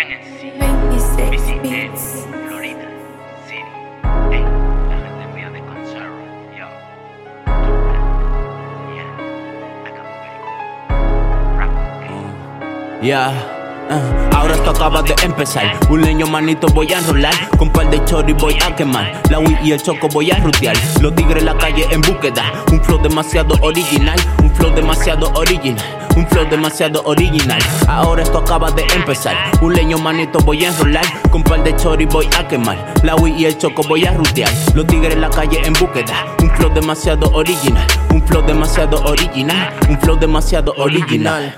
[0.00, 0.08] En
[0.40, 0.50] sí.
[0.58, 1.90] 26 Visité.
[2.48, 2.88] Florida
[3.46, 3.62] City.
[4.32, 4.44] Ey,
[4.88, 6.24] la gente mía de Conserva.
[6.56, 6.66] Yo.
[8.94, 9.10] Yeah.
[11.58, 11.70] Rap
[12.00, 13.06] game.
[13.06, 13.32] Ya.
[13.90, 15.76] ah, ahora esto acaba de empezar.
[15.90, 17.34] Un leño manito voy a enrolar.
[17.58, 19.12] Con par de chori voy a quemar.
[19.28, 20.76] La Wii y el choco voy a rutear.
[21.02, 22.50] Los tigres en la calle en búsqueda.
[22.72, 24.18] Un flow demasiado original.
[24.42, 25.99] Un flow demasiado original.
[26.20, 27.58] Un flow demasiado original.
[27.88, 29.34] Ahora esto acaba de empezar.
[29.62, 31.02] Un leño manito voy a enrolar.
[31.30, 32.76] Con par de chori voy a quemar.
[33.02, 34.50] La Wii y el choco voy a rutear.
[34.74, 36.26] Los tigres en la calle en búsqueda.
[36.42, 37.86] Un flow demasiado original.
[38.12, 39.72] Un flow demasiado original.
[39.88, 41.56] Un flow demasiado original.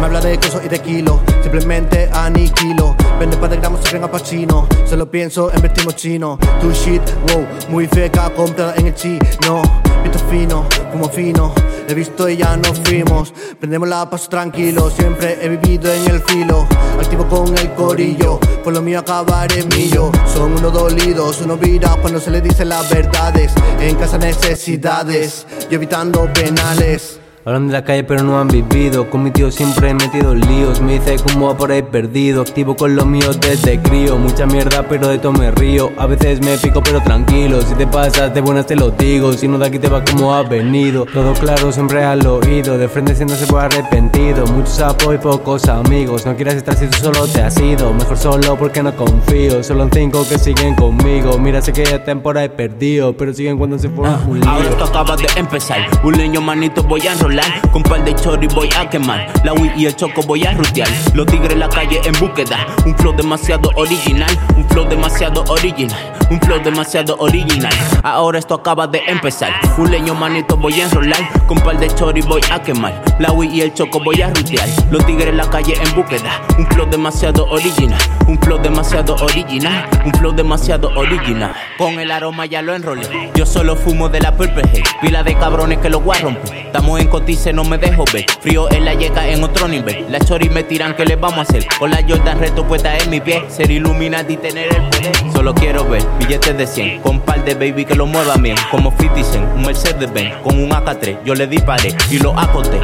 [0.00, 2.96] Me habla de queso y de kilo, simplemente aniquilo.
[3.20, 4.66] Vende par de gramos se creen a Pacino.
[4.84, 6.40] Solo pienso en vestimos chino.
[6.60, 9.62] Tu shit, wow, muy feca, comprada en el chino.
[10.02, 11.54] Visto fino, como fino.
[11.88, 13.32] He visto y ya nos fuimos.
[13.58, 16.66] Prendemos la paso tranquilo, siempre he vivido en el filo.
[17.00, 20.10] Activo con el corillo, por lo mío acabaré millo.
[20.26, 23.52] Son unos dolidos, unos virados cuando se les dicen las verdades.
[23.80, 27.21] En casa necesidades y evitando penales.
[27.44, 29.10] Hablan de la calle pero no han vivido.
[29.10, 30.80] Con mi tío siempre he metido líos.
[30.80, 32.42] Me dice como va por ahí perdido.
[32.42, 34.16] Activo con los míos desde crío.
[34.16, 35.90] Mucha mierda pero de todo me río.
[35.98, 37.60] A veces me pico pero tranquilo.
[37.62, 39.32] Si te pasas de buenas te lo digo.
[39.32, 41.04] Si no de aquí te va como has venido.
[41.12, 42.78] Todo claro siempre al oído.
[42.78, 44.46] De frente si no se puede arrepentido.
[44.46, 46.24] Muchos apoyo y pocos amigos.
[46.24, 47.92] No quieras estar si tú solo te has ido.
[47.92, 49.64] Mejor solo porque no confío.
[49.64, 51.40] Solo en cinco que siguen conmigo.
[51.40, 54.48] Mira sé que ya están por ahí perdido Pero siguen cuando se fueron un lío.
[54.48, 55.80] Ahora esto acaba de empezar.
[56.04, 57.31] Un leño manito voy a enrolar.
[57.72, 59.26] Con par de chori voy a quemar.
[59.42, 60.88] La Wii y el choco voy a rutear.
[61.14, 62.66] Los tigres en la calle en búsqueda.
[62.84, 64.30] Un flow demasiado original.
[64.54, 65.98] Un flow demasiado original.
[66.30, 67.72] Un flow demasiado original.
[68.02, 69.52] Ahora esto acaba de empezar.
[69.78, 71.46] Un leño manito voy a enrolar.
[71.46, 73.02] Con par de chori voy a quemar.
[73.18, 74.68] La Wii y el choco voy a rutear.
[74.90, 76.38] Los tigres en la calle en búsqueda.
[76.58, 78.00] Un flow demasiado original.
[78.26, 79.88] Un flow demasiado original.
[80.04, 81.54] Un flow demasiado original.
[81.78, 83.30] Con el aroma ya lo enrolé.
[83.34, 84.82] Yo solo fumo de la Purple.
[85.00, 86.18] Pila de cabrones que los voy.
[86.66, 88.26] Estamos en cotice, no me dejo ver.
[88.40, 90.06] Frío en la llega en otro nivel.
[90.10, 91.64] La chori me tiran, ¿qué les vamos a hacer?
[91.78, 93.44] Con la Jordan reto puesta en mi pie.
[93.48, 95.32] Ser Illuminati y tener el poder.
[95.32, 97.00] Solo quiero ver billetes de 100.
[97.00, 98.56] Con par de baby que lo muevan bien.
[98.70, 100.34] Como 50 Cent, un Mercedes Benz.
[100.42, 102.80] Con un AK3, yo le disparé y lo acoté.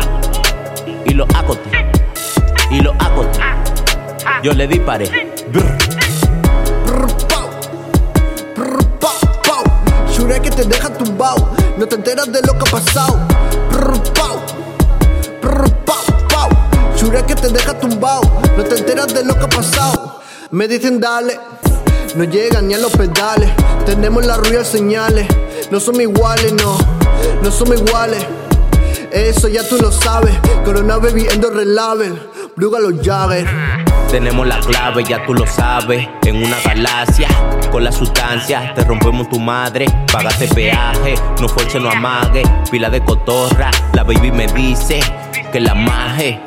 [1.05, 1.71] Y lo acoté.
[2.71, 3.41] Y lo acoté.
[4.45, 5.11] Yo le disparé.
[10.17, 11.57] Juré que te deja tumbao.
[11.77, 13.38] No te enteras de lo que ha pasado.
[18.01, 20.21] No te enteras de lo que ha pasado.
[20.53, 21.39] Me dicen dale.
[22.15, 23.51] No llegan ni a los pedales.
[23.87, 25.27] Tenemos las real señales.
[25.73, 26.79] No somos iguales, no.
[27.43, 28.25] No somos iguales.
[29.11, 30.33] Eso ya tú lo sabes.
[30.65, 32.23] Corona baby endo relavel.
[32.55, 33.49] Bruga los Jagger.
[34.11, 36.09] Tenemos la clave, ya tú lo sabes.
[36.25, 37.29] En una galaxia,
[37.71, 39.87] con la sustancia, te rompemos tu madre.
[40.13, 42.43] Pagaste peaje, no fuerce, no amague.
[42.71, 45.01] Pila de cotorra, la baby me dice
[45.53, 46.41] que la maje.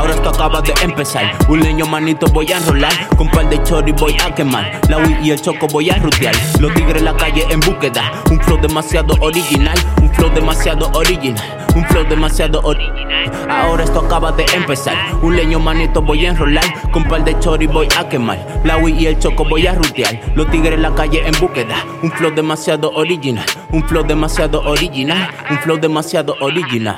[0.00, 1.30] Ahora esto acaba de empezar.
[1.46, 2.90] Un leño manito voy a enrolar.
[3.18, 4.80] Con par de chori voy a quemar.
[4.88, 6.34] La Wii y el choco voy a rutear.
[6.58, 8.10] Los tigres en la calle en búsqueda.
[8.30, 9.76] Un flow demasiado original.
[10.00, 11.66] Un flow demasiado original.
[11.76, 13.30] Un flow demasiado original.
[13.50, 14.96] Ahora esto acaba de empezar.
[15.20, 16.64] Un leño manito voy a enrolar.
[16.92, 18.38] Con par de chori voy a quemar.
[18.64, 20.18] La Wii y el choco voy a rutear.
[20.34, 21.76] Los tigres en la calle en búsqueda.
[22.02, 23.44] Un flow demasiado original.
[23.70, 25.28] Un flow demasiado original.
[25.50, 26.96] Un flow demasiado original.